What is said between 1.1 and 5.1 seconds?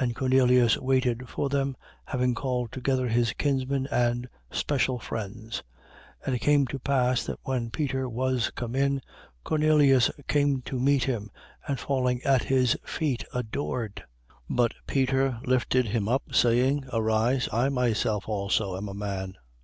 for them, having called together his kinsmen and special